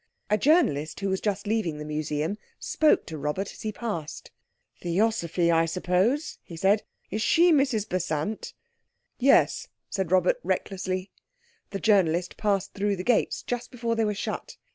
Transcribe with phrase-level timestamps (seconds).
[0.31, 4.31] A journalist, who was just leaving the museum, spoke to Robert as he passed.
[4.81, 6.81] "Theosophy, I suppose?" he said.
[7.11, 8.55] "Is she Mrs Besant?"
[9.19, 11.11] "Yes," said Robert recklessly.
[11.69, 14.57] The journalist passed through the gates just before they were shut.